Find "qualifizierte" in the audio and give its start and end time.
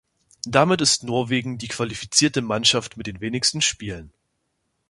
1.67-2.41